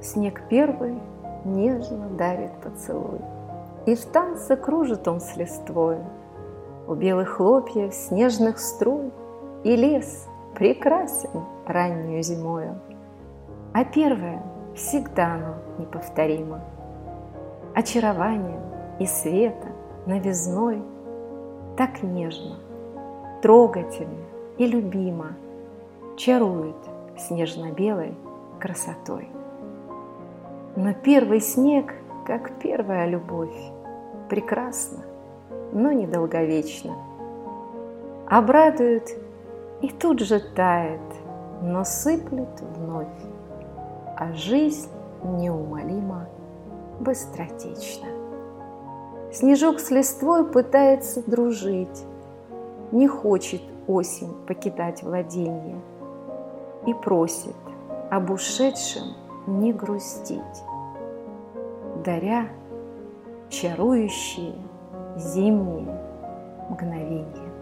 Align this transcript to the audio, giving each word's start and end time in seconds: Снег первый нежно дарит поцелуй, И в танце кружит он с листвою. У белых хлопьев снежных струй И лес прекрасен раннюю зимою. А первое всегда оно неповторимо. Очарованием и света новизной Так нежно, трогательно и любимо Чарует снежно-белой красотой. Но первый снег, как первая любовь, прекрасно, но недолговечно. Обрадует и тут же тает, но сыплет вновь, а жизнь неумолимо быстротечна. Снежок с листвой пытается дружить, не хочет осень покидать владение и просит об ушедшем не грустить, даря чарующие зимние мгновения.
Снег 0.00 0.42
первый 0.48 1.00
нежно 1.44 2.08
дарит 2.10 2.52
поцелуй, 2.62 3.20
И 3.86 3.94
в 3.94 4.04
танце 4.06 4.56
кружит 4.56 5.08
он 5.08 5.20
с 5.20 5.36
листвою. 5.36 6.04
У 6.86 6.94
белых 6.94 7.30
хлопьев 7.30 7.92
снежных 7.92 8.58
струй 8.58 9.12
И 9.64 9.74
лес 9.74 10.26
прекрасен 10.54 11.44
раннюю 11.66 12.22
зимою. 12.22 12.80
А 13.74 13.84
первое 13.84 14.42
всегда 14.74 15.34
оно 15.34 15.54
неповторимо. 15.78 16.60
Очарованием 17.74 18.60
и 18.98 19.06
света 19.06 19.68
новизной 20.06 20.82
Так 21.76 22.02
нежно, 22.02 22.56
трогательно 23.42 24.24
и 24.58 24.66
любимо 24.66 25.36
Чарует 26.16 26.76
снежно-белой 27.16 28.14
красотой. 28.60 29.28
Но 30.76 30.94
первый 30.94 31.40
снег, 31.40 31.94
как 32.26 32.58
первая 32.58 33.06
любовь, 33.06 33.56
прекрасно, 34.28 35.04
но 35.72 35.92
недолговечно. 35.92 36.96
Обрадует 38.28 39.08
и 39.80 39.88
тут 39.88 40.20
же 40.20 40.40
тает, 40.40 41.00
но 41.62 41.84
сыплет 41.84 42.60
вновь, 42.76 43.06
а 44.16 44.32
жизнь 44.32 44.88
неумолимо 45.22 46.28
быстротечна. 47.00 48.08
Снежок 49.32 49.78
с 49.80 49.90
листвой 49.90 50.44
пытается 50.44 51.22
дружить, 51.28 52.04
не 52.92 53.06
хочет 53.06 53.62
осень 53.86 54.34
покидать 54.46 55.02
владение 55.02 55.80
и 56.86 56.94
просит 56.94 57.56
об 58.10 58.30
ушедшем 58.30 59.14
не 59.48 59.72
грустить, 59.72 60.62
даря 62.04 62.48
чарующие 63.48 64.54
зимние 65.16 65.98
мгновения. 66.68 67.57